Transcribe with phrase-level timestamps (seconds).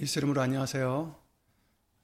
[0.00, 1.20] 예수 이름으로 안녕하세요.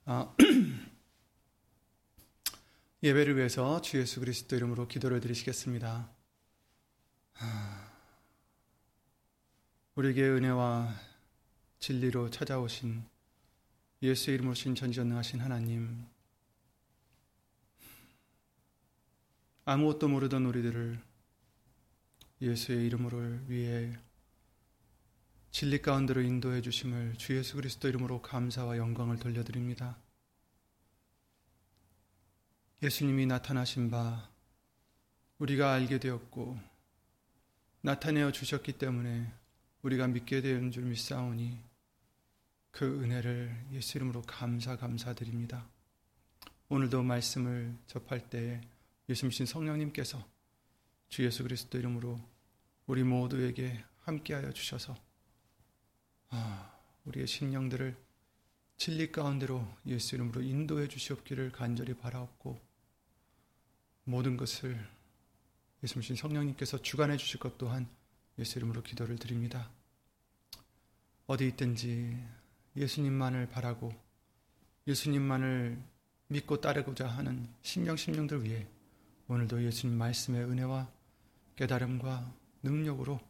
[0.06, 0.34] 아,
[3.04, 6.10] 예배를 위해서 주 예수 그리스도 이름으로 기도를 드리시겠습니다.
[9.94, 10.92] 우리에게 은혜와
[11.78, 13.04] 진리로 찾아오신
[14.02, 16.04] 예수 이름으로 신 전지전능하신 하나님
[19.66, 20.98] 아무것도 모르던 우리들을
[22.40, 23.96] 예수의 이름으로 위해
[25.54, 29.96] 진리 가운데로 인도해 주심을 주 예수 그리스도 이름으로 감사와 영광을 돌려드립니다.
[32.82, 34.28] 예수님이 나타나신 바
[35.38, 36.58] 우리가 알게 되었고
[37.82, 39.32] 나타내어 주셨기 때문에
[39.82, 41.62] 우리가 믿게 되는 줄 믿사오니
[42.72, 45.68] 그 은혜를 예수 이름으로 감사 감사드립니다.
[46.68, 48.60] 오늘도 말씀을 접할 때에
[49.08, 50.26] 예수님 성령님께서
[51.10, 52.18] 주 예수 그리스도 이름으로
[52.88, 55.03] 우리 모두에게 함께하여 주셔서 아,
[57.04, 57.96] 우리의 심령들을
[58.76, 62.60] 진리 가운데로 예수 이름으로 인도해 주시옵기를 간절히 바라옵고
[64.04, 64.78] 모든 것을
[65.82, 67.88] 예수님 성령님께서 주관해 주실 것 또한
[68.38, 69.70] 예수 이름으로 기도를 드립니다.
[71.26, 72.18] 어디 있든지
[72.76, 73.94] 예수님만을 바라고
[74.86, 75.82] 예수님만을
[76.28, 78.66] 믿고 따르고자 하는 심령 심령들 위해
[79.28, 80.90] 오늘도 예수님 말씀의 은혜와
[81.56, 83.20] 깨달음과 능력으로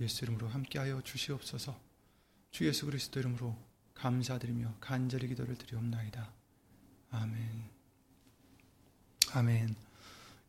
[0.00, 1.78] 예수 이름으로 함께하여 주시옵소서.
[2.54, 3.56] 주 예수 그리스도 이름으로
[3.94, 6.32] 감사드리며 간절히 기도를 드리옵나이다.
[7.10, 7.64] 아멘.
[9.32, 9.74] 아멘.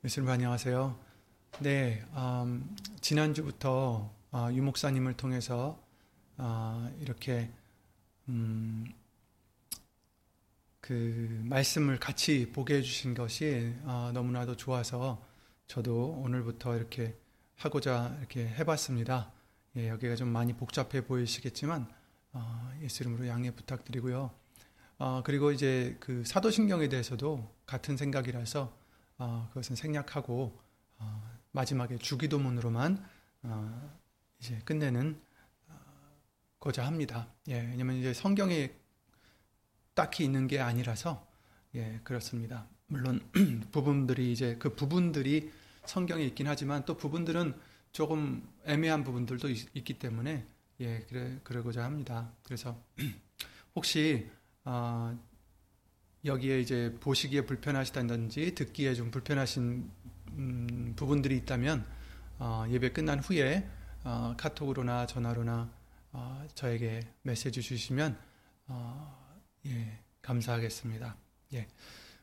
[0.03, 0.99] 예수님 안녕하세요.
[1.61, 5.83] 네, 음, 지난주부터 어, 유 목사님을 통해서
[6.37, 7.51] 어, 이렇게
[8.29, 8.85] 음,
[10.81, 15.25] 그 말씀을 같이 보게 해주신 것이 어, 너무나도 좋아서
[15.65, 17.17] 저도 오늘부터 이렇게
[17.55, 19.33] 하고자 이렇게 해봤습니다.
[19.77, 21.85] 예, 여기가 좀 많이 복잡해 보이시겠지만
[22.31, 24.31] 어, 예수 이름으로 양해 부탁드리고요.
[24.97, 28.73] 어, 그리고 이제 그 사도신경에 대해서도 같은 생각이라서
[29.17, 30.57] 어, 그것은 생략하고
[30.97, 33.05] 어, 마지막에 주기도문으로만
[33.43, 33.99] 어,
[34.39, 35.19] 이제 끝내는
[35.67, 35.75] 어,
[36.59, 37.27] 고자 합니다.
[37.49, 38.71] 예, 왜냐면 이제 성경에
[39.93, 41.27] 딱히 있는 게 아니라서
[41.75, 42.65] 예, 그렇습니다.
[42.87, 43.19] 물론
[43.73, 45.51] 부분들이 이제 그 부분들이
[45.85, 47.53] 성경에 있긴 하지만 또 부분들은
[47.95, 50.45] 조금 애매한 부분들도 있, 기 때문에
[50.81, 52.29] 예 그래 그러고자 합니다.
[52.43, 52.77] 그래서
[53.73, 54.29] 혹시
[54.65, 55.17] 어,
[56.25, 59.89] 여기에 이제 보시기에 불편하시다든지 듣기에 좀 불편하신
[60.31, 61.85] 음, 부분들이 있다면
[62.37, 63.65] 어, 예배 끝난 후에
[64.03, 65.71] 어, 카톡으로나 전화로나
[66.11, 68.19] 어, 저에게 메시지 주시면
[68.67, 71.15] 어, 예 감사하겠습니다.
[71.53, 71.67] 예.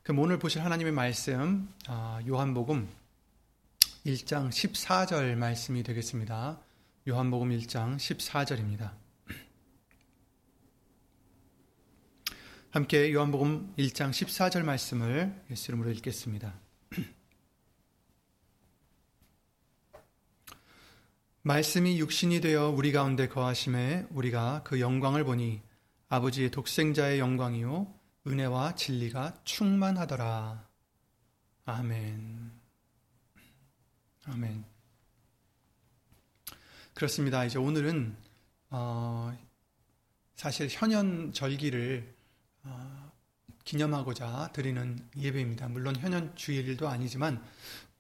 [0.03, 3.02] 그럼 오늘 보실 하나님의 말씀 어, 요한복음
[4.05, 6.61] 1장 14절 말씀이 되겠습니다.
[7.07, 8.91] 요한복음 1장 14절입니다.
[12.73, 16.53] 함께 요한복음 1장 14절 말씀을 예수 이름으로 읽겠습니다.
[21.43, 25.63] 말씀이 육신이 되어 우리 가운데 거하심에 우리가 그 영광을 보니
[26.09, 27.95] 아버지의 독생자의 영광이요
[28.27, 30.69] 은혜와 진리가 충만하더라.
[31.67, 32.62] 아멘.
[34.25, 34.65] 아멘.
[36.95, 37.45] 그렇습니다.
[37.45, 38.17] 이제 오늘은
[38.71, 39.37] 어,
[40.37, 42.15] 사실 현현 절기를
[42.63, 43.13] 어,
[43.65, 45.69] 기념하고자 드리는 예배입니다.
[45.69, 47.43] 물론 현현 주일도 아니지만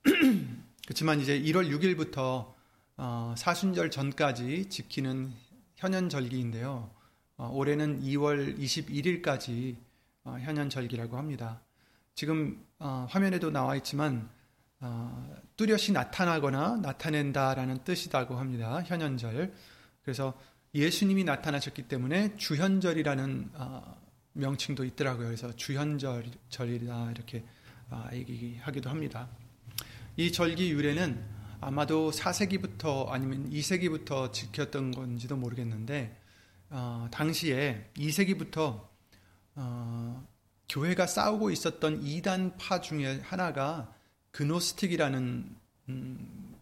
[0.86, 2.54] 그렇지만 이제 1월 6일부터
[2.98, 5.32] 어, 사순절 전까지 지키는
[5.74, 6.88] 현현 절기인데요.
[7.36, 9.76] 어, 올해는 2월 21일까지
[10.22, 11.60] 어, 현현 절기라고 합니다.
[12.14, 14.30] 지금 어, 화면에도 나와 있지만
[14.78, 18.82] 어, 뚜렷이 나타나거나 나타낸다라는 뜻이라고 합니다.
[18.82, 19.52] 현현절.
[20.02, 20.34] 그래서
[20.74, 23.96] 예수님이 나타나셨기 때문에 주현절이라는 어,
[24.32, 25.26] 명칭도 있더라고요.
[25.26, 27.44] 그래서 주현절절이다 이렇게
[27.90, 29.28] 어, 얘기하기도 합니다.
[30.16, 31.22] 이 절기 유래는
[31.60, 36.18] 아마도 4세기부터 아니면 2세기부터 지켰던 건지도 모르겠는데
[36.70, 38.88] 어, 당시에 2세기부터
[39.54, 40.26] 어,
[40.68, 43.94] 교회가 싸우고 있었던 이단파 중에 하나가
[44.32, 45.56] 그노스틱이라는
[45.88, 46.56] 음,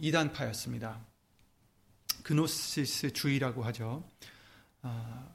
[0.00, 1.00] 이단파였습니다.
[2.22, 4.04] 그노시스 주의라고 하죠.
[4.82, 5.28] 아,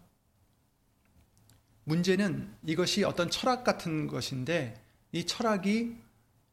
[1.83, 4.81] 문제는 이것이 어떤 철학 같은 것인데
[5.11, 5.95] 이 철학이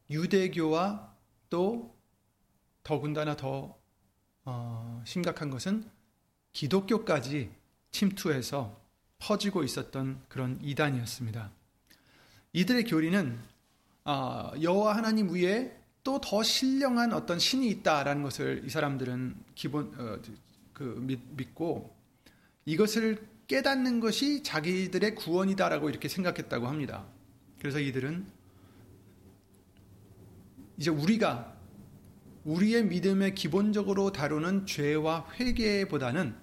[0.09, 1.15] 유대교와
[1.49, 1.95] 또
[2.83, 3.77] 더군다나 더
[4.45, 5.89] 어, 심각한 것은
[6.53, 7.51] 기독교까지
[7.91, 8.79] 침투해서
[9.19, 11.51] 퍼지고 있었던 그런 이단이었습니다.
[12.51, 13.52] 이들의 교리는
[14.05, 20.19] 어, 여호와 하나님 위에 또 더 신령한 어떤 신이 있다라는 것을 이 사람들은 기본 어,
[20.73, 21.95] 그 믿, 고
[22.65, 27.05] 이것을 깨닫는 것이 자기들의 구원이다라고 이렇게 생각했다고 합니다.
[27.59, 28.25] 그래서 이들은
[30.77, 31.53] 이제 우리가
[32.43, 36.35] 우리의 믿음에 기본적으로 다루는 죄와 회개보다는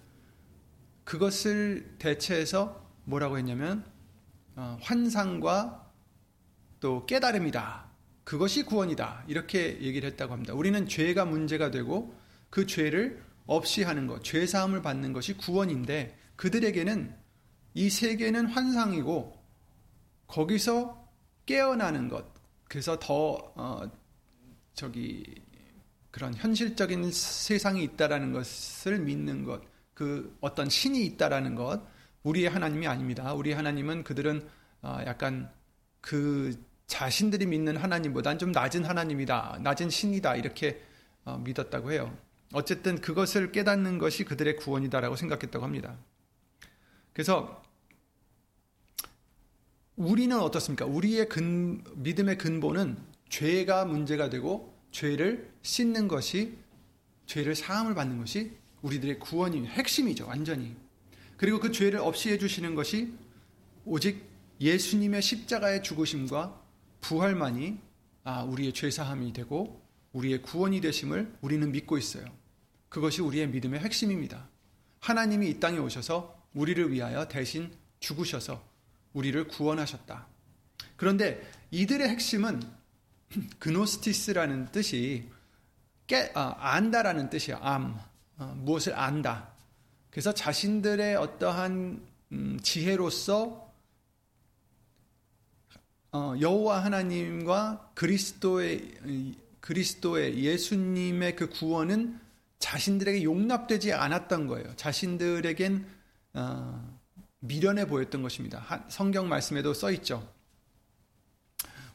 [1.05, 3.85] 그것을 대체해서 뭐라고 했냐면
[4.57, 5.90] 어, 환상과
[6.81, 7.91] 또 깨달음이다.
[8.25, 9.25] 그것이 구원이다.
[9.29, 10.55] 이렇게 얘기를 했다고 합니다.
[10.55, 12.15] 우리는 죄가 문제가 되고
[12.49, 17.15] 그 죄를 없이 하는 것, 죄 사함을 받는 것이 구원인데 그들에게는
[17.75, 19.37] 이 세계는 환상이고
[20.27, 21.09] 거기서
[21.47, 22.33] 깨어나는 것,
[22.69, 23.91] 그래서 더 어,
[24.75, 25.25] 저기
[26.11, 29.63] 그런 현실적인 세상이 있다라는 것을 믿는 것,
[29.95, 31.83] 그 어떤 신이 있다라는 것,
[32.23, 33.35] 우리의 하나님이 아닙니다.
[33.35, 34.49] 우리 하나님은 그들은
[34.83, 35.51] 어, 약간
[36.01, 36.57] 그
[36.91, 40.83] 자신들이 믿는 하나님보다는 좀 낮은 하나님이다, 낮은 신이다 이렇게
[41.25, 42.15] 어, 믿었다고 해요.
[42.53, 45.97] 어쨌든 그것을 깨닫는 것이 그들의 구원이다라고 생각했다고 합니다.
[47.13, 47.63] 그래서
[49.95, 50.85] 우리는 어떻습니까?
[50.85, 52.99] 우리의 근, 믿음의 근본은
[53.29, 56.59] 죄가 문제가 되고 죄를 씻는 것이
[57.27, 58.51] 죄를 사함을 받는 것이
[58.83, 60.27] 우리들의 구원이 핵심이죠.
[60.27, 60.75] 완전히.
[61.37, 63.13] 그리고 그 죄를 없이 해주시는 것이
[63.85, 64.25] 오직
[64.61, 66.60] 예수님의 십자가의 죽으심과
[67.01, 67.79] 부활만이
[68.25, 69.81] 아, 우리의 죄사함이 되고
[70.13, 72.25] 우리의 구원이 되심을 우리는 믿고 있어요.
[72.89, 74.49] 그것이 우리의 믿음의 핵심입니다.
[75.01, 78.63] 하나님이 이 땅에 오셔서 우리를 위하여 대신 죽으셔서
[79.13, 80.27] 우리를 구원하셨다.
[80.97, 82.63] 그런데 이들의 핵심은
[83.59, 85.29] 그노스티스라는 뜻이
[86.07, 87.61] 깨, 아, 안다라는 뜻이야.
[87.63, 87.99] 암.
[88.37, 89.53] 어, 무엇을 안다.
[90.11, 93.70] 그래서 자신들의 어떠한 음, 지혜로서 어,
[96.13, 102.19] 여호와 하나님과 그리스도의 그리스도의 예수님의 그 구원은
[102.59, 104.75] 자신들에게 용납되지 않았던 거예요.
[104.77, 105.87] 자신들에겐
[106.35, 106.99] 어,
[107.41, 108.85] 미련해 보였던 것입니다.
[108.89, 110.31] 성경 말씀에도 써 있죠.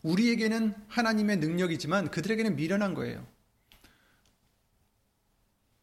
[0.01, 3.25] 우리에게는 하나님의 능력이지만 그들에게는 미련한 거예요.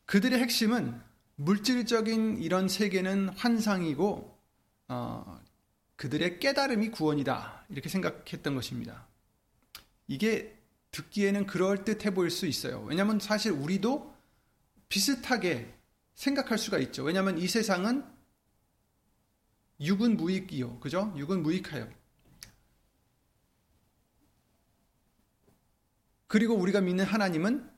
[0.07, 1.01] 그들의 핵심은
[1.37, 4.39] 물질적인 이런 세계는 환상이고
[4.89, 5.41] 어,
[6.03, 9.07] 그들의 깨달음이 구원이다 이렇게 생각했던 것입니다.
[10.09, 10.59] 이게
[10.91, 12.83] 듣기에는 그럴 듯해 보일 수 있어요.
[12.89, 14.13] 왜냐하면 사실 우리도
[14.89, 15.73] 비슷하게
[16.15, 17.05] 생각할 수가 있죠.
[17.05, 18.05] 왜냐하면 이 세상은
[19.81, 21.15] 육은 무익이요, 그죠?
[21.17, 21.89] 육은 무익하여.
[26.27, 27.71] 그리고 우리가 믿는 하나님은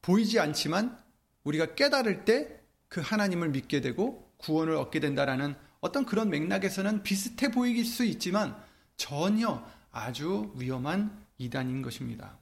[0.00, 0.96] 보이지 않지만
[1.42, 2.56] 우리가 깨달을 때
[2.88, 5.56] 그 하나님을 믿게 되고 구원을 얻게 된다라는
[5.86, 8.60] 어떤 그런 맥락에서는 비슷해 보이길 수 있지만
[8.96, 12.36] 전혀 아주 위험한 이단인 것입니다.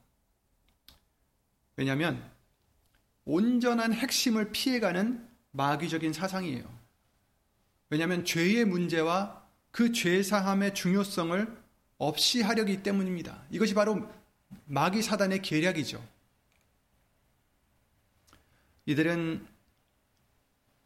[1.77, 2.25] 왜냐하면
[3.27, 6.65] 온전한 핵심을 피해가는 마귀적인 사상이에요.
[7.91, 11.65] 왜냐하면 죄의 문제와 그 죄사함의 중요성을
[11.99, 13.45] 없이 하려기 때문입니다.
[13.51, 14.11] 이것이 바로
[14.65, 16.03] 마귀 사단의 계략이죠.
[18.87, 19.47] 이들은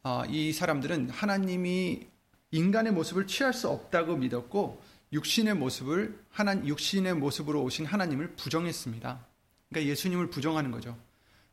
[0.02, 2.06] 어, 이 사람들은 하나님이
[2.50, 9.26] 인간의 모습을 취할 수 없다고 믿었고 육신의 모습을 하나 육신의 모습으로 오신 하나님을 부정했습니다.
[9.68, 10.96] 그러니까 예수님을 부정하는 거죠.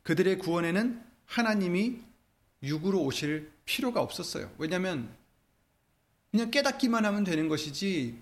[0.03, 2.01] 그들의 구원에는 하나님이
[2.63, 4.51] 육으로 오실 필요가 없었어요.
[4.57, 5.09] 왜냐하면
[6.31, 8.17] 그냥 깨닫기만 하면 되는 것이지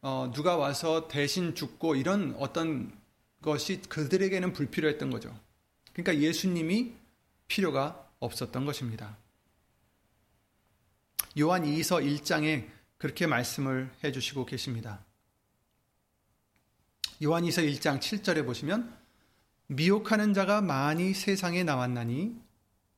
[0.00, 2.92] 어, 누가 와서 대신 죽고 이런 어떤
[3.42, 5.38] 것이 그들에게는 불필요했던 거죠.
[5.92, 6.94] 그러니까 예수님이
[7.48, 9.16] 필요가 없었던 것입니다.
[11.38, 15.04] 요한 2서 1장에 그렇게 말씀을 해 주시고 계십니다.
[17.22, 18.96] 요한 2서 1장 7절에 보시면
[19.68, 22.34] 미혹하는 자가 많이 세상에 나왔나니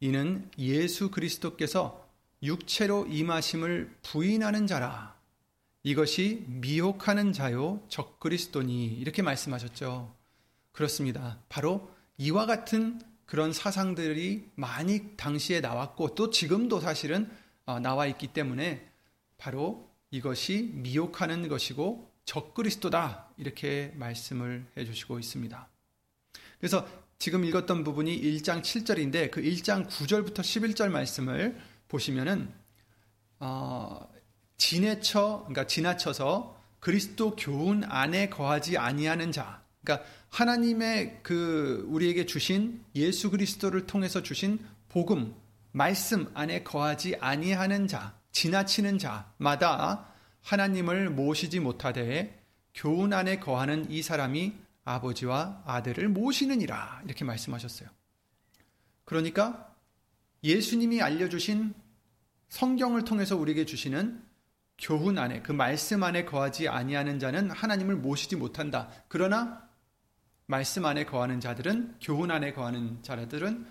[0.01, 2.09] 이는 예수 그리스도께서
[2.43, 5.19] 육체로 임하심을 부인하는 자라.
[5.83, 10.15] 이것이 미혹하는 자요 적그리스도니 이렇게 말씀하셨죠.
[10.73, 11.39] 그렇습니다.
[11.49, 18.89] 바로 이와 같은 그런 사상들이 많이 당시에 나왔고 또 지금도 사실은 어, 나와 있기 때문에
[19.39, 25.69] 바로 이것이 미혹하는 것이고 적그리스도다 이렇게 말씀을 해주시고 있습니다.
[26.59, 26.87] 그래서
[27.19, 32.53] 지금 읽었던 부분이 1장 7절인데 그 1장 9절부터 11절 말씀을 보시면은
[33.41, 34.09] 어,
[34.57, 43.31] 지내쳐 그러니까 지나쳐서 그리스도 교훈 안에 거하지 아니하는 자 그러니까 하나님의 그 우리에게 주신 예수
[43.31, 45.35] 그리스도를 통해서 주신 복음
[45.73, 50.07] 말씀 안에 거하지 아니하는 자 지나치는 자마다
[50.43, 52.43] 하나님을 모시지 못하되
[52.75, 57.89] 교훈 안에 거하는 이 사람이 아버지와 아들을 모시느니라 이렇게 말씀하셨어요.
[59.05, 59.75] 그러니까
[60.43, 61.75] 예수님이 알려주신
[62.49, 64.23] 성경을 통해서 우리에게 주시는
[64.79, 68.89] 교훈 안에 그 말씀 안에 거하지 아니하는 자는 하나님을 모시지 못한다.
[69.09, 69.69] 그러나
[70.47, 73.67] 말씀 안에 거하는 자들은 교훈 안에 거하는 자들은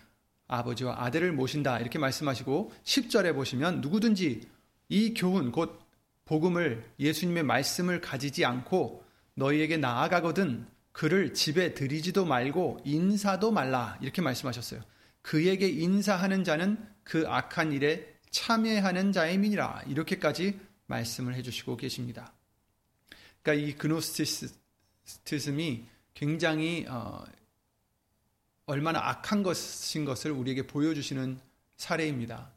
[0.50, 1.80] 아버지와 아들을 모신다.
[1.80, 4.42] 이렇게 말씀하시고 10절에 보시면 누구든지
[4.90, 5.80] 이 교훈 곧
[6.26, 9.04] 복음을 예수님의 말씀을 가지지 않고
[9.36, 13.98] 너희에게 나아가거든 그를 집에 들이지도 말고 인사도 말라.
[14.02, 14.82] 이렇게 말씀하셨어요.
[15.22, 19.84] 그에게 인사하는 자는 그 악한 일에 참여하는 자임이니라.
[19.88, 22.34] 이렇게까지 말씀을 해주시고 계십니다.
[23.42, 24.46] 그러니까 이 그노스티즘이
[26.14, 27.24] 굉장히 어,
[28.70, 31.40] 얼마나 악한 것인 것을 우리에게 보여주시는
[31.78, 32.52] 사례입니다.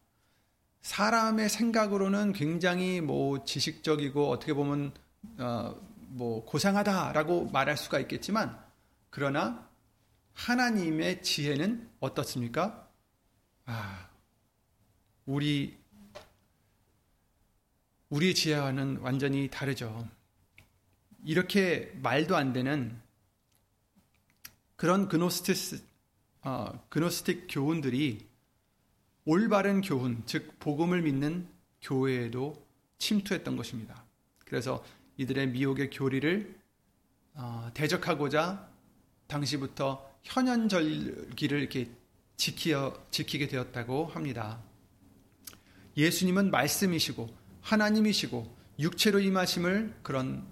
[0.83, 4.93] 사람의 생각으로는 굉장히 뭐 지식적이고 어떻게 보면
[5.39, 5.75] 어,
[6.09, 8.63] 뭐 고상하다라고 말할 수가 있겠지만
[9.09, 9.67] 그러나
[10.35, 12.91] 하나님의 지혜는 어떻습니까?
[13.65, 14.11] 아,
[15.25, 15.79] 우리
[18.11, 20.07] 우리 지혜와는 완전히 다르죠.
[21.25, 23.01] 이렇게 말도 안 되는
[24.77, 25.92] 그런 그노스티스,
[26.43, 28.27] 어, 그노스틱 교훈들이
[29.25, 31.47] 올바른 교훈, 즉 복음을 믿는
[31.81, 32.67] 교회에도
[32.99, 34.05] 침투했던 것입니다.
[34.45, 34.85] 그래서
[35.17, 36.59] 이들의 미혹의 교리를
[37.35, 38.69] 어, 대적하고자
[39.27, 41.91] 당시부터 현연절기를 이렇게
[42.37, 44.61] 지키어, 지키게 되었다고 합니다.
[45.97, 47.29] 예수님은 말씀이시고
[47.61, 50.47] 하나님이시고 육체로 임하심을 그런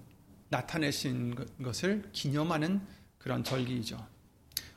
[0.48, 2.80] 나타내신 것을 기념하는
[3.18, 4.06] 그런 절기이죠.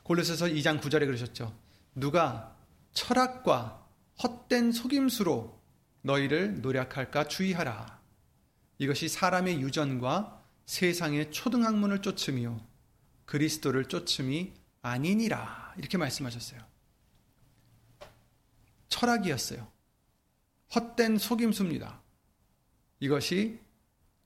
[0.04, 1.54] 골로새서 2장 9절에 그러셨죠.
[1.94, 2.56] 누가
[2.92, 3.86] 철학과
[4.22, 5.60] 헛된 속임수로
[6.02, 8.00] 너희를 노력할까 주의하라.
[8.78, 12.60] 이것이 사람의 유전과 세상의 초등학문을 쫓으며
[13.24, 15.74] 그리스도를 쫓음이 아니니라.
[15.78, 16.60] 이렇게 말씀하셨어요.
[18.88, 19.66] 철학이었어요.
[20.74, 22.02] 헛된 속임수입니다.
[23.00, 23.60] 이것이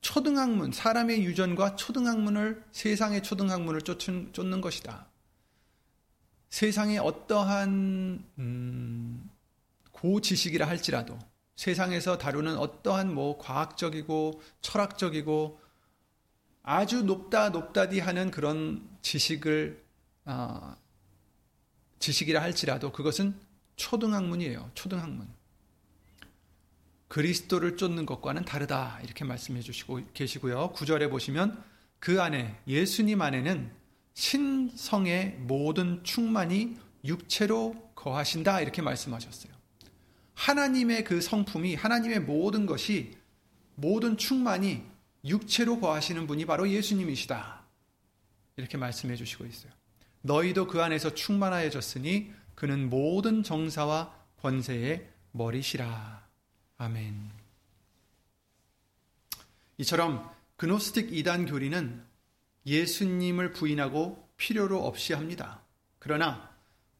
[0.01, 5.08] 초등학문, 사람의 유전과 초등학문을, 세상의 초등학문을 쫓는 것이다.
[6.49, 9.29] 세상에 어떠한, 음,
[9.91, 11.17] 고지식이라 할지라도,
[11.55, 15.59] 세상에서 다루는 어떠한 뭐 과학적이고 철학적이고
[16.63, 19.83] 아주 높다 높다디 하는 그런 지식을,
[20.25, 20.75] 어,
[21.99, 23.35] 지식이라 할지라도 그것은
[23.75, 24.71] 초등학문이에요.
[24.73, 25.27] 초등학문.
[27.09, 28.99] 그리스도를 쫓는 것과는 다르다.
[29.03, 30.71] 이렇게 말씀해 주시고 계시고요.
[30.71, 31.61] 구절에 보시면
[31.99, 33.78] 그 안에 예수님 안에는
[34.19, 38.59] 신성의 모든 충만이 육체로 거하신다.
[38.59, 39.53] 이렇게 말씀하셨어요.
[40.33, 43.15] 하나님의 그 성품이 하나님의 모든 것이
[43.75, 44.83] 모든 충만이
[45.23, 47.63] 육체로 거하시는 분이 바로 예수님이시다.
[48.57, 49.71] 이렇게 말씀해 주시고 있어요.
[50.21, 56.27] 너희도 그 안에서 충만하여졌으니 그는 모든 정사와 권세의 머리시라.
[56.77, 57.31] 아멘.
[59.77, 62.08] 이처럼 그노스틱 이단 교리는
[62.69, 65.63] 예수님을 부인하고 필요로 없이 합니다.
[65.97, 66.49] 그러나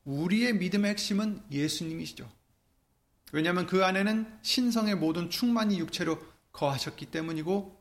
[0.04, 2.30] 우리의 믿음의 핵심은 예수님이시죠.
[3.32, 6.20] 왜냐하면 그 안에는 신성의 모든 충만이 육체로
[6.52, 7.80] 거하셨기 때문이고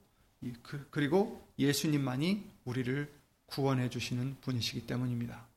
[0.62, 3.10] 그, 그리고 예수님만이 우리를
[3.46, 5.48] 구원해 주시는 분이시기 때문입니다.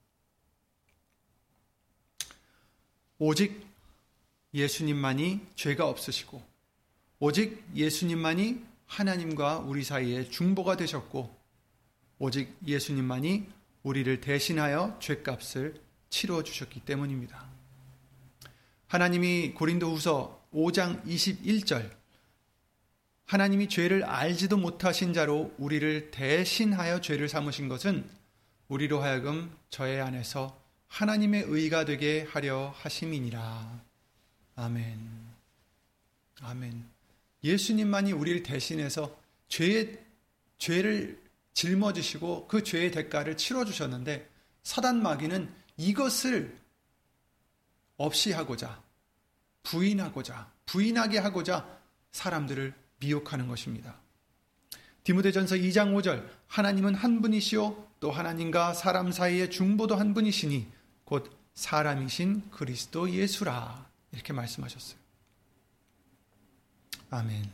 [3.20, 3.68] 오직
[4.54, 6.42] 예수님만이 죄가 없으시고
[7.20, 11.41] 오직 예수님만이 하나님과 우리 사이에 중보가 되셨고
[12.24, 13.48] 오직 예수님만이
[13.82, 17.50] 우리를 대신하여 죄값을 치루어 주셨기 때문입니다.
[18.86, 21.90] 하나님이 고린도후서 5장 21절
[23.26, 28.08] 하나님이 죄를 알지도 못하신 자로 우리를 대신하여 죄를 삼으신 것은
[28.68, 33.82] 우리로 하여금 저의 안에서 하나님의 의가 되게 하려 하심이니라.
[34.58, 35.10] 아멘.
[36.42, 36.86] 아멘.
[37.44, 39.98] 예수님만이 우리를 대신해서 죄의,
[40.60, 41.21] 죄를
[41.54, 44.30] 짊어지시고 그 죄의 대가를 치러주셨는데
[44.64, 46.58] 사단 마귀는 이것을
[47.98, 48.82] 없이 하고자,
[49.64, 51.80] 부인하고자, 부인하게 하고자
[52.12, 54.00] 사람들을 미혹하는 것입니다.
[55.04, 60.68] 디모데전서 2장 5절 하나님은 한 분이시요 또 하나님과 사람 사이의 중보도 한 분이시니
[61.06, 63.90] 곧 사람이신 그리스도 예수라.
[64.12, 64.98] 이렇게 말씀하셨어요.
[67.12, 67.50] 아멘.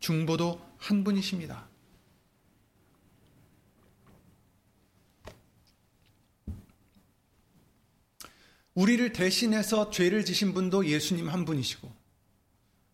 [0.00, 1.67] 중보도 한 분이십니다.
[8.78, 11.92] 우리를 대신해서 죄를 지신 분도 예수님 한 분이시고,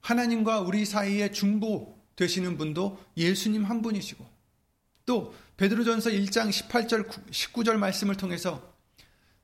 [0.00, 4.26] 하나님과 우리 사이에 중보 되시는 분도 예수님 한 분이시고,
[5.04, 8.72] 또 베드로전서 1장 18절 19절 말씀을 통해서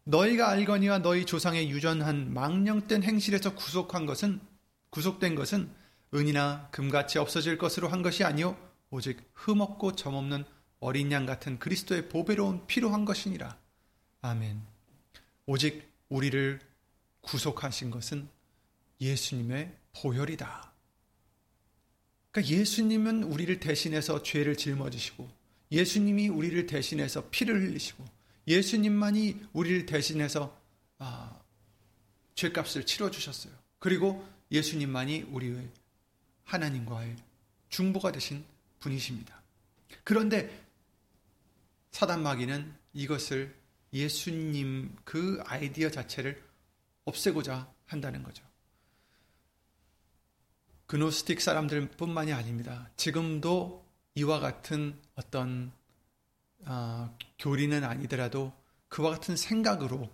[0.05, 4.41] 너희가 알거니와 너희 조상의 유전한 망령된 행실에서 구속한 것은
[4.89, 5.69] 구속된 것은
[6.15, 8.57] 은이나 금같이 없어질 것으로 한 것이 아니요
[8.89, 10.45] 오직 흠없고 점없는
[10.81, 13.59] 어린 양 같은 그리스도의 보배로운 피로 한 것이니라.
[14.23, 14.63] 아멘.
[15.45, 16.61] 오직 우리를
[17.23, 18.29] 구속하신 것은
[19.01, 20.73] 예수님의 보혈이다.
[22.31, 25.29] 그러니까 예수님은 우리를 대신해서 죄를 짊어지시고
[25.73, 28.05] 예수님이 우리를 대신해서 피를 흘리시고
[28.47, 30.57] 예수님만이 우리를 대신해서
[30.99, 31.41] 아,
[32.35, 33.53] 죄값을 치러 주셨어요.
[33.79, 35.69] 그리고 예수님만이 우리의
[36.45, 37.17] 하나님과의
[37.69, 38.45] 중보가 되신
[38.81, 39.41] 분이십니다.
[40.05, 40.65] 그런데
[41.93, 43.55] 사단 마귀는 이것을
[43.93, 46.43] 예수님 그 아이디어 자체를
[47.05, 48.45] 없애고자 한다는 거죠.
[50.87, 52.91] 그노스틱 사람들뿐만이 아닙니다.
[52.97, 55.73] 지금도 이와 같은 어떤
[56.67, 58.53] 어, 교리는 아니더라도
[58.89, 60.11] 그와 같은 생각으로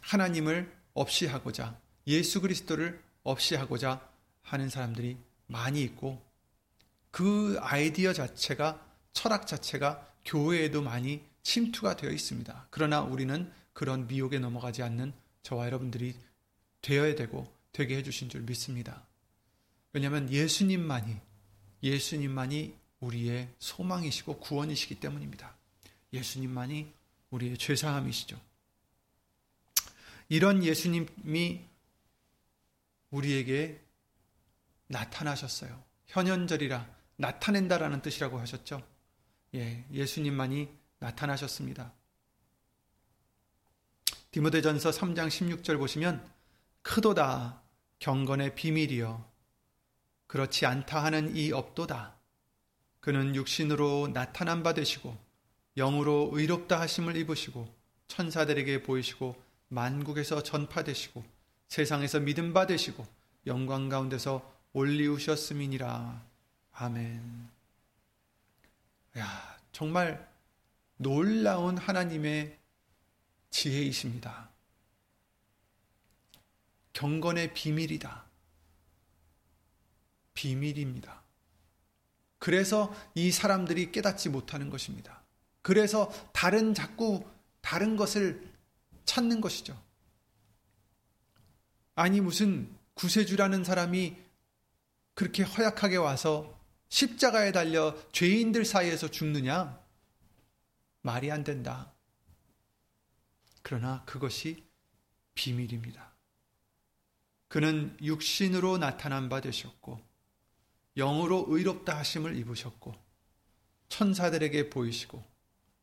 [0.00, 4.08] 하나님을 없이 하고자 예수 그리스도를 없이 하고자
[4.42, 6.22] 하는 사람들이 많이 있고
[7.10, 12.68] 그 아이디어 자체가 철학 자체가 교회에도 많이 침투가 되어 있습니다.
[12.70, 16.14] 그러나 우리는 그런 미혹에 넘어가지 않는 저와 여러분들이
[16.80, 19.06] 되어야 되고 되게 해주신 줄 믿습니다.
[19.92, 21.16] 왜냐하면 예수님만이
[21.82, 25.56] 예수님만이 우리의 소망이시고 구원이시기 때문입니다.
[26.12, 26.92] 예수님만이
[27.30, 28.38] 우리의 죄사함이시죠.
[30.28, 31.64] 이런 예수님이
[33.10, 33.80] 우리에게
[34.86, 35.82] 나타나셨어요.
[36.06, 38.86] 현현절이라 나타낸다라는 뜻이라고 하셨죠.
[39.54, 40.68] 예, 예수님만이
[41.02, 41.92] 나타나셨습니다.
[44.30, 46.26] 디모데전서 3장 16절 보시면
[46.82, 47.60] 크도다
[47.98, 49.30] 경건의 비밀이여
[50.28, 52.16] 그렇지 않다 하는 이 업도다.
[53.00, 55.16] 그는 육신으로 나타난 바 되시고
[55.76, 57.68] 영으로 의롭다 하심을 입으시고
[58.06, 59.34] 천사들에게 보이시고
[59.68, 61.24] 만국에서 전파되시고
[61.68, 63.04] 세상에서 믿음 받으시고
[63.46, 66.22] 영광 가운데서 올리우셨음이니라.
[66.72, 67.48] 아멘.
[69.18, 70.31] 야, 정말
[71.02, 72.58] 놀라운 하나님의
[73.50, 74.50] 지혜이십니다.
[76.92, 78.24] 경건의 비밀이다.
[80.34, 81.22] 비밀입니다.
[82.38, 85.22] 그래서 이 사람들이 깨닫지 못하는 것입니다.
[85.60, 87.24] 그래서 다른 자꾸
[87.60, 88.50] 다른 것을
[89.04, 89.80] 찾는 것이죠.
[91.94, 94.16] 아니 무슨 구세주라는 사람이
[95.14, 99.81] 그렇게 허약하게 와서 십자가에 달려 죄인들 사이에서 죽느냐?
[101.02, 101.92] 말이 안 된다.
[103.62, 104.66] 그러나 그것이
[105.34, 106.12] 비밀입니다.
[107.48, 110.00] 그는 육신으로 나타난 바 되셨고,
[110.96, 112.94] 영으로 의롭다 하심을 입으셨고,
[113.88, 115.32] 천사들에게 보이시고,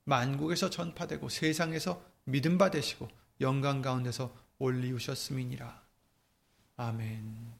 [0.10, 3.08] 만국에서 전파되고 세상에서 믿음 받으시고
[3.42, 5.88] 영광 가운데서 올리우셨음이니라.
[6.78, 7.54] 아멘.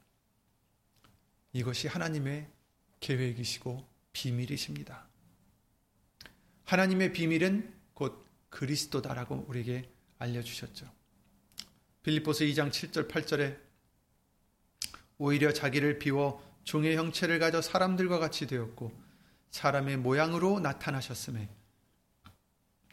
[1.52, 2.50] 이것이 하나님의
[2.98, 5.09] 계획이시고 비밀이십니다.
[6.70, 10.88] 하나님의 비밀은 곧 그리스도다라고 우리에게 알려주셨죠.
[12.04, 13.58] 빌립보서 2장 7절 8절에
[15.18, 18.96] 오히려 자기를 비워 종의 형체를 가져 사람들과 같이 되었고
[19.50, 21.48] 사람의 모양으로 나타나셨음에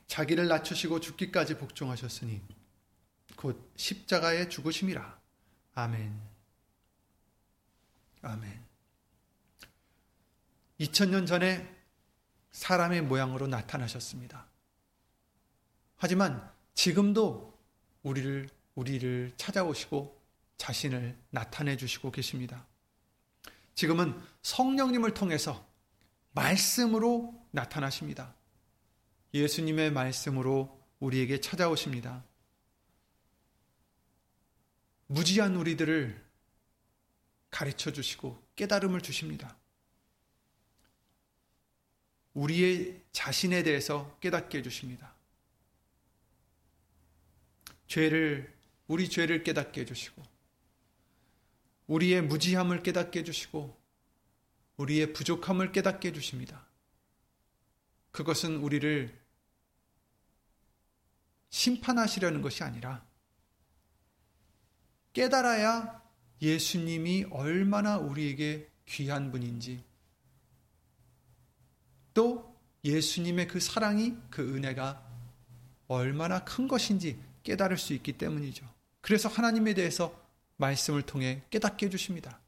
[0.07, 2.41] 자기를 낮추시고 죽기까지 복종하셨으니
[3.35, 5.21] 곧 십자가의 죽으심이라.
[5.75, 6.19] 아멘.
[8.23, 8.59] 아멘.
[10.79, 11.76] 2000년 전에
[12.57, 14.47] 사람의 모양으로 나타나셨습니다.
[15.95, 17.55] 하지만 지금도
[18.01, 20.19] 우리를 우리를 찾아오시고
[20.57, 22.65] 자신을 나타내 주시고 계십니다.
[23.75, 25.67] 지금은 성령님을 통해서
[26.31, 28.33] 말씀으로 나타나십니다.
[29.35, 32.23] 예수님의 말씀으로 우리에게 찾아오십니다.
[35.05, 36.25] 무지한 우리들을
[37.51, 39.55] 가르쳐 주시고 깨달음을 주십니다.
[42.38, 45.12] 우리의 자신에 대해서 깨닫게 해주십니다.
[47.88, 48.56] 죄를,
[48.88, 50.21] 우리 죄를 깨닫게 해주시고,
[51.88, 53.76] 우리의 무지함을 깨닫게 해주시고,
[54.78, 56.63] 우리의 부족함을 깨닫게 해주십니다.
[58.12, 59.19] 그것은 우리를
[61.50, 63.04] 심판하시려는 것이 아니라
[65.13, 66.04] 깨달아야
[66.39, 69.87] 예수님이 얼마나 우리에게 귀한 분인지
[72.17, 72.51] 또
[72.84, 75.08] 예수님의 그 사랑이 그 은혜가
[75.88, 78.67] 얼마나 큰 것인지 깨달을 수 있기 때문이죠.
[79.01, 80.19] 그래서 하나님에 대해서
[80.56, 82.39] 말씀을 통해 깨닫게 해주십니다.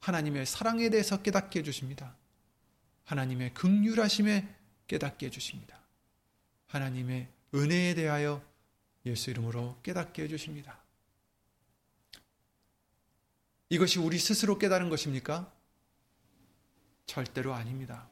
[0.00, 2.16] 하나님의 사랑에 대해서 깨닫게 해주십니다.
[3.04, 4.48] 하나님의 극률하심에
[4.86, 5.78] 깨닫게 해주십니다.
[6.68, 8.42] 하나님의 은혜에 대하여
[9.04, 10.82] 예수 이름으로 깨닫게 해주십니다.
[13.68, 15.52] 이것이 우리 스스로 깨달은 것입니까?
[17.04, 18.08] 절대로 아닙니다.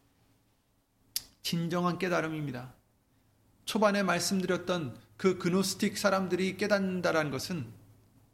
[1.42, 2.72] 진정한 깨달음입니다.
[3.64, 7.66] 초반에 말씀드렸던 그 그노스틱 사람들이 깨닫는다라는 것은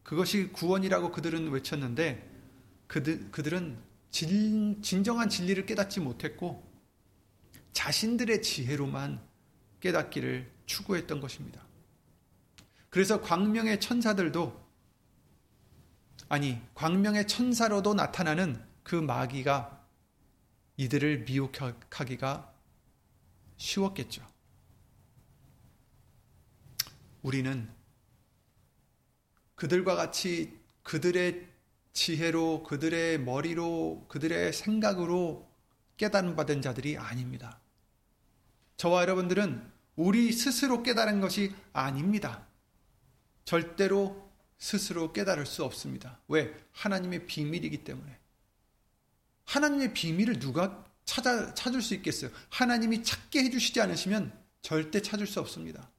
[0.03, 2.27] 그것이 구원이라고 그들은 외쳤는데
[2.87, 3.79] 그들, 그들은
[4.11, 6.67] 진, 진정한 진리를 깨닫지 못했고
[7.73, 9.21] 자신들의 지혜로만
[9.81, 11.63] 깨닫기를 추구했던 것입니다.
[12.91, 14.69] 그래서 광명의 천사들도
[16.31, 19.85] 아니 광명의 천사로도 나타나는 그 마귀가
[20.79, 22.48] 이들을 미혹하기가
[23.59, 24.27] 쉬웠겠죠.
[27.23, 27.71] 우리는
[29.55, 31.47] 그들과 같이 그들의
[31.93, 35.49] 지혜로, 그들의 머리로, 그들의 생각으로
[35.97, 37.61] 깨달음 받은 자들이 아닙니다.
[38.77, 42.47] 저와 여러분들은 우리 스스로 깨달은 것이 아닙니다.
[43.45, 46.21] 절대로 스스로 깨달을 수 없습니다.
[46.29, 46.55] 왜?
[46.73, 48.17] 하나님의 비밀이기 때문에.
[49.47, 52.31] 하나님의 비밀을 누가 찾아, 찾을 수 있겠어요?
[52.51, 55.91] 하나님이 찾게 해주시지 않으시면 절대 찾을 수 없습니다.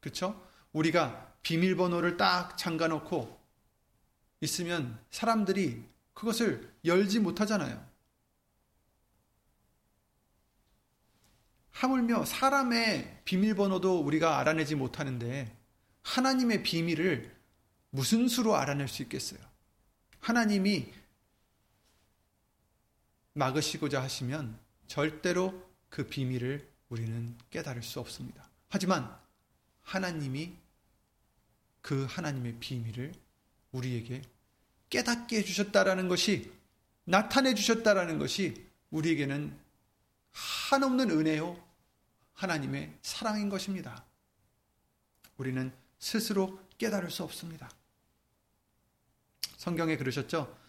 [0.00, 0.44] 그렇죠?
[0.72, 3.40] 우리가 비밀번호를 딱 잠가놓고
[4.40, 7.86] 있으면 사람들이 그것을 열지 못하잖아요.
[11.70, 15.56] 하물며 사람의 비밀번호도 우리가 알아내지 못하는데
[16.02, 17.32] 하나님의 비밀을
[17.90, 19.38] 무슨 수로 알아낼 수 있겠어요?
[20.18, 20.92] 하나님이
[23.34, 28.48] 막으시고자 하시면 절대로 그 비밀을 우리는 깨달을 수 없습니다.
[28.68, 29.14] 하지만
[29.82, 30.54] 하나님이
[31.80, 33.12] 그 하나님의 비밀을
[33.72, 34.22] 우리에게
[34.90, 36.52] 깨닫게 해주셨다라는 것이
[37.04, 39.58] 나타내 주셨다라는 것이 우리에게는
[40.32, 41.62] 한없는 은혜요
[42.34, 44.04] 하나님의 사랑인 것입니다.
[45.36, 47.70] 우리는 스스로 깨달을 수 없습니다.
[49.56, 50.61] 성경에 그러셨죠?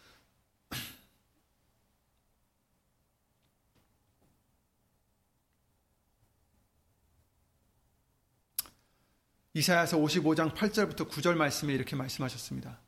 [9.63, 12.81] 이사야서 55장 8절부터 9절 말씀에 이렇게 말씀하셨습니다.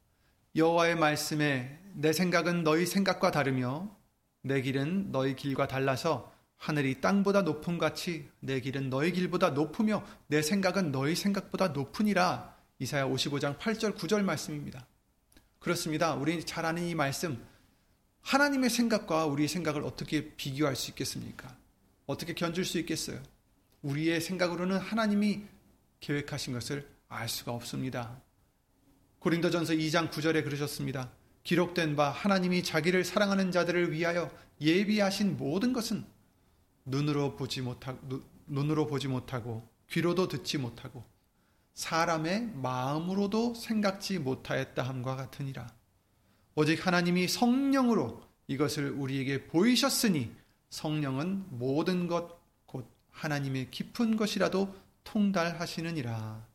[0.57, 3.95] 여호와의 말씀에 내 생각은 너희 생각과 다르며
[4.41, 10.41] 내 길은 너희 길과 달라서 하늘이 땅보다 높음 같이 내 길은 너희 길보다 높으며 내
[10.41, 12.53] 생각은 너희 생각보다 높으니라.
[12.79, 14.85] 이사야 55장 8절 9절 말씀입니다.
[15.59, 16.13] 그렇습니다.
[16.15, 17.41] 우리 잘 아는 이 말씀
[18.19, 21.55] 하나님의 생각과 우리의 생각을 어떻게 비교할 수 있겠습니까?
[22.05, 23.21] 어떻게 견줄 수 있겠어요?
[23.81, 25.54] 우리의 생각으로는 하나님이
[26.05, 28.21] 계획하신 것을 알 수가 없습니다.
[29.19, 31.11] 고린도전서 2장 9절에 그러셨습니다.
[31.43, 36.05] 기록된 바 하나님이 자기를 사랑하는 자들을 위하여 예비하신 모든 것은
[36.85, 41.03] 눈으로 보지 못하고 눈으로 보지 못하고 귀로도 듣지 못하고
[41.73, 45.67] 사람의 마음으로도 생각지 못하였다 함과 같으니라.
[46.53, 50.31] 오직 하나님이 성령으로 이것을 우리에게 보이셨으니
[50.69, 56.45] 성령은 모든 것 곧 하나님의 깊은 것이라도 통달하시느니라.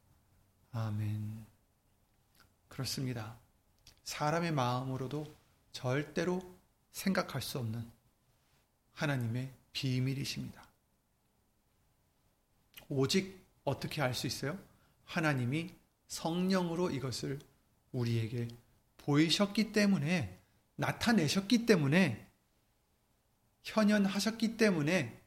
[0.72, 1.46] 아멘.
[2.68, 3.38] 그렇습니다.
[4.04, 5.34] 사람의 마음으로도
[5.72, 6.42] 절대로
[6.92, 7.90] 생각할 수 없는
[8.92, 10.68] 하나님의 비밀이십니다.
[12.88, 14.58] 오직 어떻게 알 수 있어요?
[15.04, 15.72] 하나님이
[16.08, 17.38] 성령으로 이것을
[17.92, 18.48] 우리에게
[18.98, 20.38] 보이셨기 때문에,
[20.76, 22.28] 나타내셨기 때문에,
[23.62, 25.20] 현현하셨기 때문에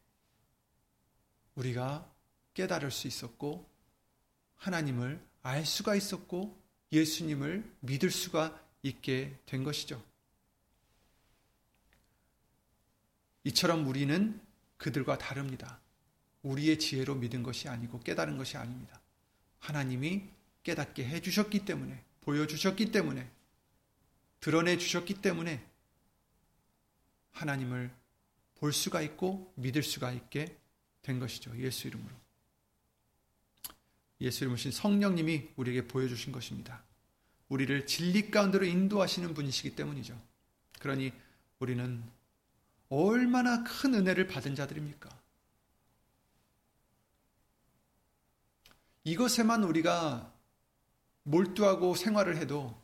[1.55, 2.12] 우리가
[2.53, 3.69] 깨달을 수 있었고
[4.55, 6.61] 하나님을 알 수가 있었고
[6.91, 10.03] 예수님을 믿을 수가 있게 된 것이죠.
[13.45, 14.39] 이처럼 우리는
[14.77, 15.79] 그들과 다릅니다.
[16.43, 19.01] 우리의 지혜로 믿은 것이 아니고 깨달은 것이 아닙니다.
[19.59, 20.29] 하나님이
[20.63, 23.29] 깨닫게 해주셨기 때문에, 보여주셨기 때문에,
[24.39, 25.65] 드러내 주셨기 때문에
[27.31, 27.93] 하나님을
[28.55, 30.57] 볼 수가 있고 믿을 수가 있게
[31.01, 31.57] 된 것이죠.
[31.57, 32.22] 예수 이름으로.
[34.21, 36.83] 예수 이름으신 성령님이 우리에게 보여주신 것입니다.
[37.49, 40.19] 우리를 진리 가운데로 인도하시는 분이시기 때문이죠.
[40.79, 41.13] 그러니
[41.59, 42.03] 우리는
[42.89, 45.09] 얼마나 큰 은혜를 받은 자들입니까?
[49.03, 50.33] 이것에만 우리가
[51.23, 52.81] 몰두하고 생활을 해도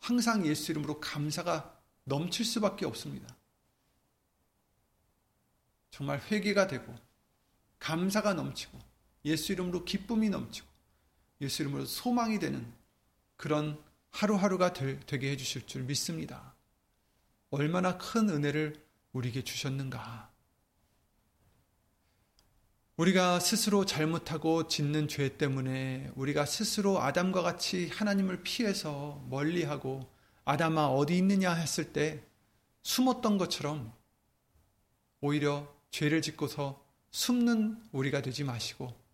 [0.00, 3.34] 항상 예수 이름으로 감사가 넘칠 수밖에 없습니다.
[5.90, 6.94] 정말 회개가 되고
[7.78, 8.78] 감사가 넘치고
[9.26, 10.66] 예수 이름으로 기쁨이 넘치고
[11.42, 12.64] 예수 이름으로 소망이 되는
[13.36, 13.78] 그런
[14.10, 16.54] 하루하루가 되, 게 해주실 줄 믿습니다.
[17.50, 20.30] 얼마나 큰 은혜를 우리에게 주셨는가.
[22.96, 30.10] 우리가 스스로 잘못하고 짓는 죄 때문에 우리가 스스로 아담과 같이 하나님을 피해서 멀리하고
[30.46, 32.24] 아담아 어디 있느냐 했을 때
[32.84, 33.92] 숨었던 것처럼
[35.20, 39.05] 오히려 죄를 짓고서 숨는 우리가 되지 마시고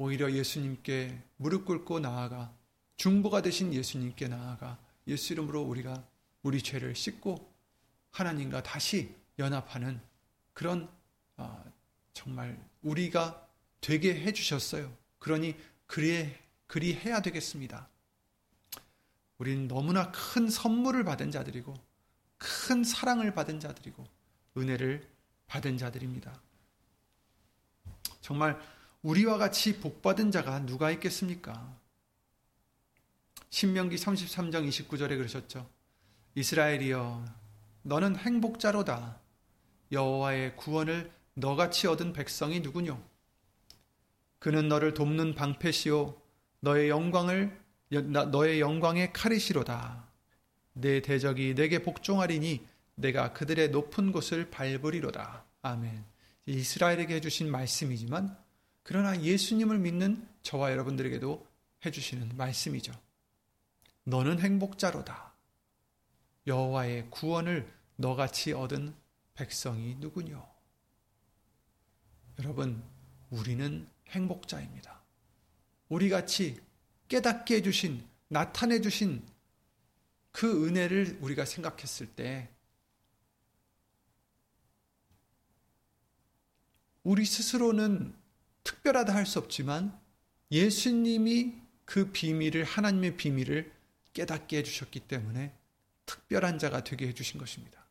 [0.00, 2.50] 오히려 예수님께 무릎 꿇고 나아가
[2.96, 6.02] 중보가 되신 예수님께 나아가 예수 이름으로 우리가
[6.42, 7.52] 우리 죄를 씻고
[8.10, 10.00] 하나님과 다시 연합하는
[10.54, 10.88] 그런
[11.36, 11.62] 어,
[12.14, 13.46] 정말 우리가
[13.82, 14.90] 되게 해주셨어요.
[15.18, 15.54] 그러니
[15.86, 16.34] 그리,
[16.66, 17.86] 그리 해야 되겠습니다.
[19.36, 21.74] 우리는 너무나 큰 선물을 받은 자들이고,
[22.38, 24.06] 큰 사랑을 받은 자들이고,
[24.56, 25.06] 은혜를
[25.46, 26.40] 받은 자들입니다.
[28.22, 28.58] 정말
[29.02, 31.78] 우리와 같이 복받은 자가 누가 있겠습니까?
[33.48, 35.68] 신명기 33장 29절에 그러셨죠.
[36.34, 37.24] 이스라엘이여
[37.82, 39.18] 너는 행복자로다.
[39.90, 43.00] 여호와의 구원을 너같이 얻은 백성이 누구뇨?
[44.38, 46.16] 그는 너를 돕는 방패시오
[46.60, 47.58] 너의 영광을
[47.90, 50.08] 너의 영광의 칼이시로다.
[50.74, 55.44] 내 대적이 내게 복종하리니 내가 그들의 높은 곳을 밟으리로다.
[55.62, 56.04] 아멘.
[56.46, 58.36] 이스라엘에게 해주신 말씀이지만
[58.90, 61.46] 그러나 예수님을 믿는 저와 여러분들에게도
[61.86, 62.92] 해주시는 말씀이죠.
[64.02, 65.32] 너는 행복자로다.
[66.48, 68.92] 여호와의 구원을 너같이 얻은
[69.34, 70.44] 백성이 누구뇨?
[72.40, 72.82] 여러분,
[73.30, 75.00] 우리는 행복자입니다.
[75.88, 76.60] 우리 같이
[77.06, 79.24] 깨닫게 해주신, 나타내 주신
[80.32, 82.50] 그 은혜를 우리가 생각했을 때,
[87.04, 88.18] 우리 스스로는
[88.80, 89.98] 특별하다 할 수 없지만
[90.50, 93.72] 예수님이 그 비밀을, 하나님의 비밀을
[94.12, 95.52] 깨닫게 해주셨기 때문에
[96.06, 97.84] 특별한 자가 되게 해주신 것입니다.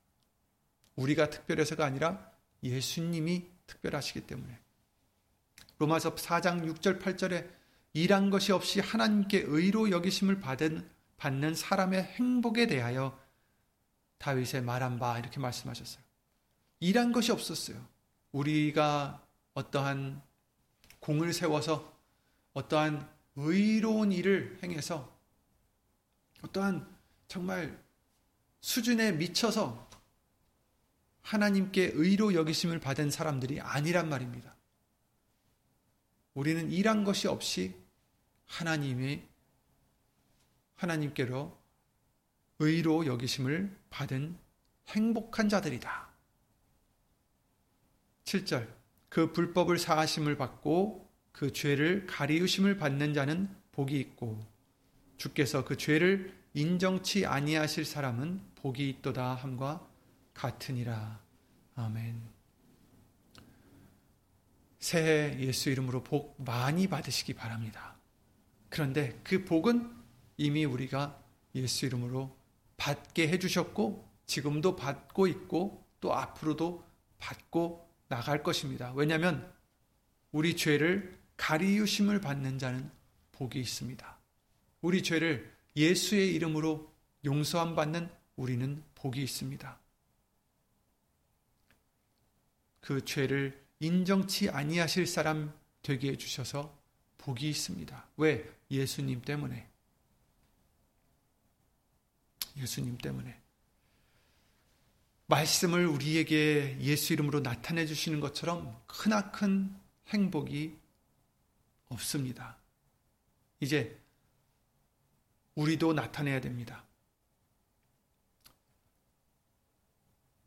[0.95, 2.32] 우리가 특별해서가 아니라
[2.63, 4.60] 예수님이 특별하시기 때문에.
[5.78, 7.49] 로마서 4장 6절 8절에
[7.93, 13.17] 일한 것이 없이 하나님께 의로 여기심을 받은, 받는 사람의 행복에 대하여
[14.17, 16.04] 다윗의 말한 바 이렇게 말씀하셨어요.
[16.82, 17.78] 일한 것이 없었어요.
[18.32, 20.21] 우리가 어떠한
[21.10, 21.91] 공을 세워서
[22.54, 25.12] 어떠한 의로운 일을 행해서
[26.43, 26.88] 어떠한
[27.28, 27.84] 정말
[28.62, 29.89] 수준에 미쳐서
[31.24, 34.56] 하나님께 의로 여기심을 받은 사람들이 아니란 말입니다.
[36.36, 37.76] 우리는 일한 것이 없이
[38.45, 39.28] 하나님의
[40.76, 41.60] 하나님께로
[42.60, 44.38] 의로 여기심을 받은
[44.89, 46.08] 행복한 자들이다.
[48.26, 48.79] 7절
[49.10, 54.39] 그 불법을 사하심을 받고 그 죄를 가리우심을 받는 자는 복이 있고
[55.17, 59.88] 주께서 그 죄를 인정치 아니하실 사람은 복이 있도다 함과
[60.34, 61.19] 같으니라.
[61.76, 62.22] 아멘.
[64.80, 67.95] 새해 예수 이름으로 복 많이 받으시기 바랍니다.
[68.69, 69.93] 그런데 그 복은
[70.38, 71.22] 이미 우리가
[71.56, 72.36] 예수 이름으로
[72.78, 76.86] 받게 해주셨고, 지금도 받고 있고, 또 앞으로도
[77.17, 78.91] 받고 나갈 것입니다.
[78.93, 79.52] 왜냐하면
[80.32, 82.91] 우리 죄를 가리우심을 받는 자는
[83.32, 84.17] 복이 있습니다.
[84.82, 86.91] 우리 죄를 예수의 이름으로
[87.24, 89.80] 용서함 받는 우리는 복이 있습니다.
[92.82, 96.78] 그 죄를 인정치 아니하실 사람 되게 해 주셔서
[97.19, 98.08] 복이 있습니다.
[98.17, 98.52] 왜?
[98.72, 99.69] 예수님 때문에.
[102.58, 103.38] 예수님 때문에.
[105.30, 109.74] 말씀을 우리에게 예수 이름으로 나타내 주시는 것처럼 크나큰
[110.08, 110.76] 행복이
[111.89, 112.58] 없습니다.
[113.60, 114.00] 이제
[115.54, 116.84] 우리도 나타내야 됩니다.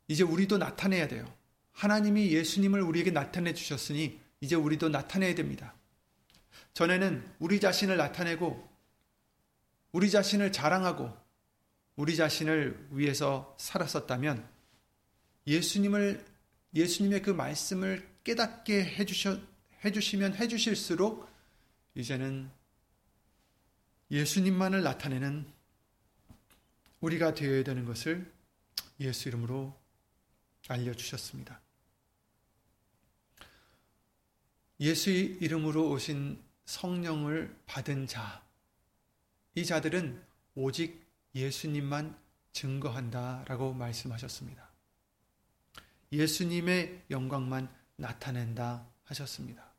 [0.09, 1.33] 이제 우리도 나타내야 돼요.
[1.71, 5.73] 하나님이 예수님을 우리에게 나타내 주셨으니 이제 우리도 나타내야 됩니다.
[6.73, 8.69] 전에는 우리 자신을 나타내고
[9.93, 11.15] 우리 자신을 자랑하고
[11.95, 14.52] 우리 자신을 위해서 살았었다면
[15.47, 16.25] 예수님을
[16.73, 19.39] 예수님의 그 말씀을 깨닫게 해주셔,
[19.83, 21.29] 해주시면 해주실수록
[21.95, 22.49] 이제는
[24.09, 25.51] 예수님만을 나타내는
[27.01, 28.31] 우리가 되어야 되는 것을
[28.99, 29.77] 예수 이름으로
[30.67, 31.59] 알려주셨습니다.
[34.79, 38.43] 예수 이름으로 오신 성령을 받은 자,
[39.55, 40.23] 이 자들은
[40.55, 41.03] 오직
[41.35, 42.17] 예수님만
[42.53, 44.62] 증거한다 라고 말씀하셨습니다.
[46.13, 49.73] 예수님의 영광만 나타낸다 하셨습니다.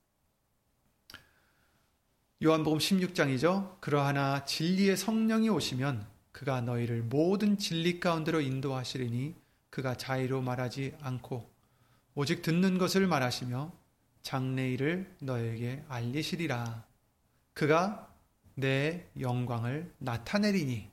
[2.43, 3.81] 요한복음 16장이죠.
[3.81, 9.35] 그러하나 진리의 성령이 오시면 그가 너희를 모든 진리 가운데로 인도하시리니
[9.71, 11.51] 그가 자의로 말하지 않고
[12.15, 13.73] 오직 듣는 것을 말하시며
[14.23, 16.85] 장래일을 너에게 알리시리라.
[17.53, 18.13] 그가
[18.55, 20.91] 내 영광을 나타내리니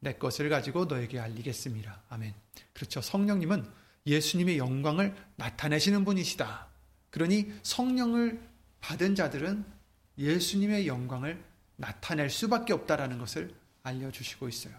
[0.00, 2.02] 내 것을 가지고 너에게 알리겠습니다.
[2.08, 2.34] 아멘.
[2.72, 3.00] 그렇죠.
[3.00, 3.64] 성령님은
[4.06, 6.68] 예수님의 영광을 나타내시는 분이시다.
[7.10, 8.40] 그러니 성령을
[8.80, 9.64] 받은 자들은
[10.18, 11.42] 예수님의 영광을
[11.76, 14.74] 나타낼 수밖에 없다라는 것을 알려주시고 있어요.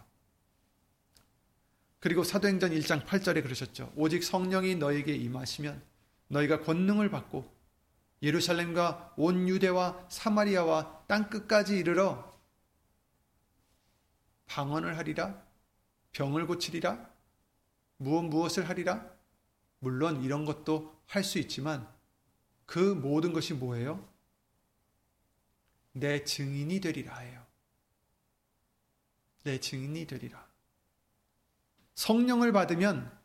[2.00, 3.92] 그리고 사도행전 1장 8절에 그러셨죠.
[3.96, 5.82] 오직 성령이 너에게 임하시면
[6.28, 7.52] 너희가 권능을 받고
[8.22, 12.32] 예루살렘과 온 유대와 사마리아와 땅 끝까지 이르러
[14.48, 15.42] 방언을 하리라
[16.12, 17.10] 병을 고치리라
[17.98, 19.15] 무엇 무엇을 하리라
[19.86, 21.88] 물론 이런 것도 할 수 있지만
[22.66, 24.04] 그 모든 것이 뭐예요?
[25.92, 27.46] 내 증인이 되리라 해요.
[29.44, 30.44] 내 증인이 되리라.
[31.94, 33.16] 성령을 받으면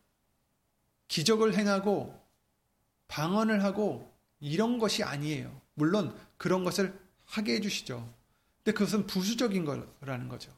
[1.09, 2.23] 기적을 행하고
[3.09, 5.63] 방언을 하고 이런 것이 아니에요.
[5.73, 6.95] 물론 그런 것을
[7.25, 8.15] 하게 해주시죠.
[8.59, 10.55] 근데 그것은 부수적인 거라는 거죠.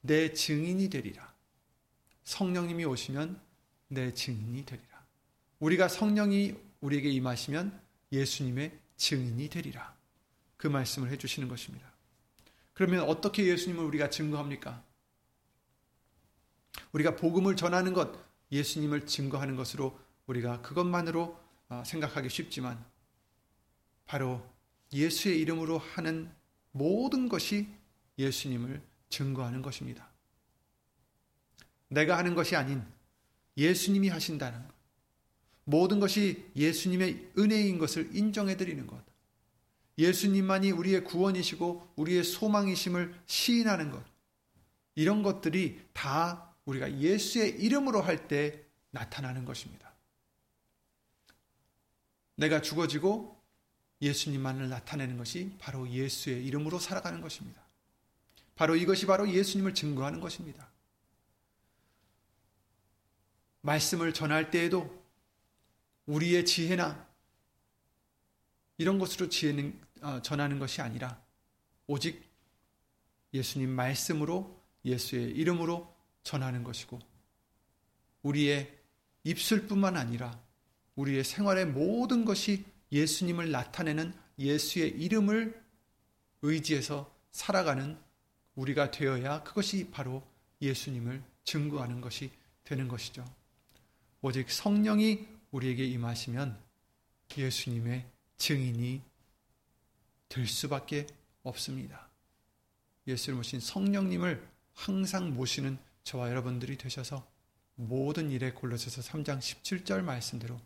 [0.00, 1.32] 내 증인이 되리라.
[2.24, 3.49] 성령님이 오시면
[3.90, 5.04] 내 증인이 되리라.
[5.58, 7.78] 우리가 성령이 우리에게 임하시면
[8.12, 9.94] 예수님의 증인이 되리라.
[10.56, 11.90] 그 말씀을 해주시는 것입니다.
[12.72, 14.82] 그러면 어떻게 예수님을 우리가 증거합니까?
[16.92, 18.12] 우리가 복음을 전하는 것,
[18.52, 22.82] 예수님을 증거하는 것으로 우리가 그것만으로 어, 생각하기 쉽지만
[24.06, 24.44] 바로
[24.92, 26.32] 예수의 이름으로 하는
[26.72, 27.68] 모든 것이
[28.18, 30.08] 예수님을 증거하는 것입니다.
[31.88, 32.84] 내가 하는 것이 아닌
[33.56, 34.74] 예수님이 하신다는 것.
[35.64, 39.02] 모든 것이 예수님의 은혜인 것을 인정해 드리는 것.
[39.98, 44.02] 예수님만이 우리의 구원이시고 우리의 소망이심을 시인하는 것.
[44.94, 49.94] 이런 것들이 다 우리가 예수의 이름으로 할 때 나타나는 것입니다.
[52.36, 53.38] 내가 죽어지고
[54.02, 57.60] 예수님만을 나타내는 것이 바로 예수의 이름으로 살아가는 것입니다.
[58.56, 60.69] 바로 이것이 바로 예수님을 증거하는 것입니다.
[63.62, 65.00] 말씀을 전할 때에도
[66.06, 67.06] 우리의 지혜나
[68.78, 71.20] 이런 것으로 지혜는 어, 전하는 것이 아니라
[71.86, 72.24] 오직
[73.34, 76.98] 예수님 말씀으로 예수의 이름으로 전하는 것이고
[78.22, 78.76] 우리의
[79.24, 80.40] 입술뿐만 아니라
[80.96, 85.62] 우리의 생활의 모든 것이 예수님을 나타내는 예수의 이름을
[86.42, 87.98] 의지해서 살아가는
[88.54, 90.22] 우리가 되어야 그것이 바로
[90.60, 92.30] 예수님을 증거하는 것이
[92.64, 93.24] 되는 것이죠.
[94.22, 96.60] 오직 성령이 우리에게 임하시면
[97.36, 98.06] 예수님의
[98.36, 99.02] 증인이
[100.28, 101.06] 될 수밖에
[101.42, 102.08] 없습니다.
[103.06, 107.26] 예수를 모신 성령님을 항상 모시는 저와 여러분들이 되셔서
[107.74, 110.60] 모든 일에 골로새서 3장 17절 말씀대로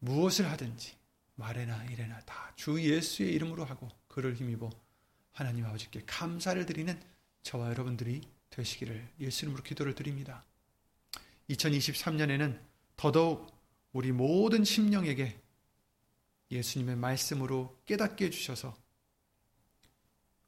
[0.00, 0.96] 무엇을 하든지
[1.36, 4.68] 말에나 일에나 다 주 예수의 이름으로 하고 그를 힘입어
[5.30, 7.00] 하나님 아버지께 감사를 드리는
[7.42, 10.44] 저와 여러분들이 되시기를 예수 이름으로 기도를 드립니다.
[11.50, 12.60] 2023년에는
[12.96, 13.50] 더더욱
[13.92, 15.40] 우리 모든 심령에게
[16.50, 18.76] 예수님의 말씀으로 깨닫게 해주셔서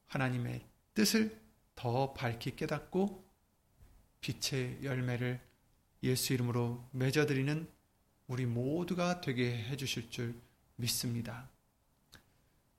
[0.07, 1.41] 하나님의 뜻을
[1.75, 3.25] 더 밝히 깨닫고
[4.21, 5.41] 빛의 열매를
[6.03, 7.69] 예수 이름으로 맺어드리는
[8.27, 10.41] 우리 모두가 되게 해주실 줄
[10.77, 11.49] 믿습니다.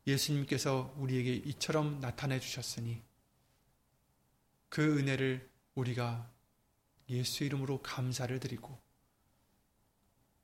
[0.07, 3.01] 예수님께서 우리에게 이처럼 나타내 주셨으니
[4.69, 6.29] 그 은혜를 우리가
[7.11, 8.77] 예수 이름으로 감사를 드리고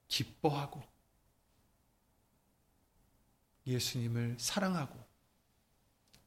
[0.07, 0.83] 기뻐하고
[3.65, 4.97] 예수님을 사랑하고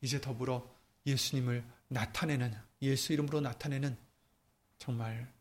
[0.00, 0.68] 이제 더불어
[1.07, 3.96] 예수님을 나타내는 예수 이름으로 나타내는
[4.79, 5.33] 정말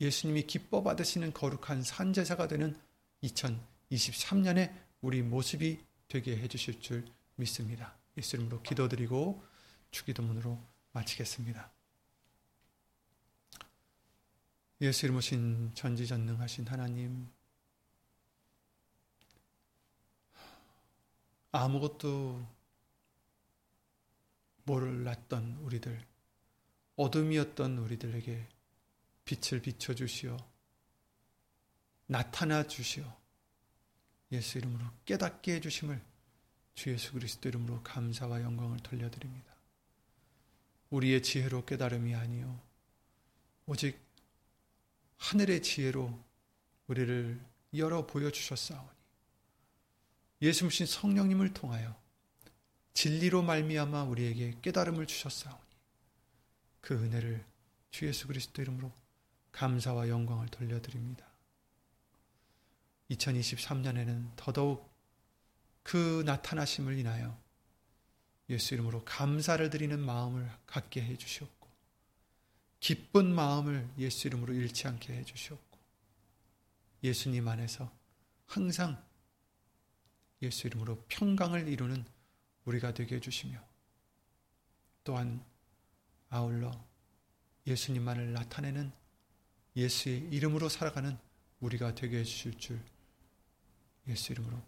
[0.00, 2.78] 예수님이 기뻐 받으시는 거룩한 산제사가 되는
[3.22, 7.04] 2023년에 우리 모습이 되게 해주실 줄
[7.36, 7.96] 믿습니다.
[8.16, 9.44] 예수 이름으로 기도드리고
[9.90, 10.60] 주기도문으로
[10.92, 11.77] 마치겠습니다.
[14.80, 17.28] 예수 이름 오신 전지전능하신 하나님
[21.50, 22.46] 아무것도
[24.62, 26.06] 몰랐던 우리들
[26.94, 28.48] 어둠이었던 우리들에게
[29.24, 30.36] 빛을 비춰 주시어
[32.06, 33.04] 나타나 주시어
[34.30, 36.00] 예수 이름으로 깨닫게 해 주심을
[36.74, 39.52] 주 예수 그리스도 이름으로 감사와 영광을 돌려드립니다.
[40.90, 42.60] 우리의 지혜로 깨달음이 아니요
[43.66, 44.07] 오직
[45.18, 46.18] 하늘의 지혜로
[46.86, 47.40] 우리를
[47.74, 48.88] 열어 보여주셨사오니
[50.42, 51.96] 예수님 성령님을 통하여
[52.94, 55.60] 진리로 말미암아 우리에게 깨달음을 주셨사오니
[56.80, 57.44] 그 은혜를
[57.90, 58.92] 주 예수 그리스도 이름으로
[59.52, 61.26] 감사와 영광을 돌려드립니다.
[63.10, 64.88] 2023년에는 더더욱
[65.82, 67.36] 그 나타나심을 인하여
[68.50, 71.57] 예수 이름으로 감사를 드리는 마음을 갖게 해 주시옵고
[72.80, 75.78] 기쁜 마음을 예수 이름으로 잃지 않게 해 주시옵고
[77.02, 77.90] 예수님 안에서
[78.46, 79.02] 항상
[80.42, 82.04] 예수 이름으로 평강을 이루는
[82.64, 83.58] 우리가 되게 해 주시며
[85.04, 85.44] 또한
[86.28, 86.72] 아울러
[87.66, 88.92] 예수님만을 나타내는
[89.76, 91.16] 예수의 이름으로 살아가는
[91.60, 92.80] 우리가 되게 해 주실 줄
[94.06, 94.62] 예수 이름으로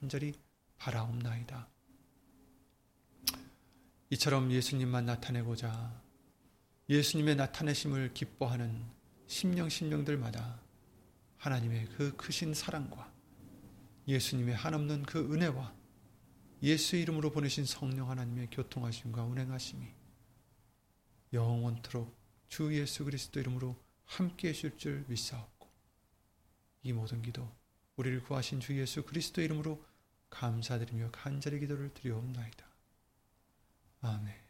[0.00, 0.34] 간절히
[0.78, 1.68] 바라옵나이다.
[4.10, 6.02] 이처럼 예수님만 나타내고자
[6.90, 8.84] 예수님의 나타내심을 기뻐하는
[9.28, 10.60] 심령 심령들마다
[11.36, 13.14] 하나님의 그 크신 사랑과
[14.08, 15.72] 예수님의 한없는 그 은혜와
[16.64, 19.86] 예수 이름으로 보내신 성령 하나님의 교통하심과 운행하심이
[21.32, 22.12] 영원토록
[22.48, 25.70] 주 예수 그리스도 이름으로 함께 해줄 줄 믿사옵고
[26.82, 27.48] 이 모든 기도
[27.94, 29.80] 우리를 구하신 주 예수 그리스도 이름으로
[30.30, 32.66] 감사드리며 간절히 기도를 드리옵나이다.
[34.00, 34.49] 아멘.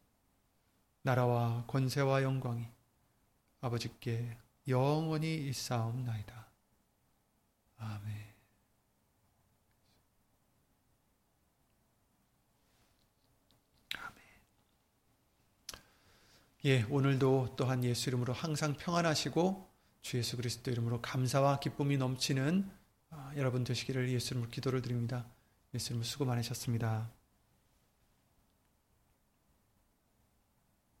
[1.01, 2.67] 나라와 권세와 영광이
[3.61, 4.37] 아버지께
[4.67, 6.47] 영원히 있사옵나이다.
[7.77, 8.31] 아멘.
[16.63, 19.67] 예, 오늘도 또한 예수 이름으로 항상 평안하시고
[20.03, 22.69] 주 예수 그리스도 이름으로 감사와 기쁨이 넘치는
[23.09, 25.25] 아, 여러분 되시기를 예수 이름으로 기도를 드립니다.
[25.73, 27.09] 예수 이름으로 수고 많으셨습니다.